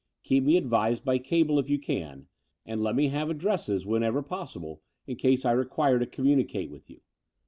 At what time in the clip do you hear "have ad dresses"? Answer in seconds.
3.09-3.85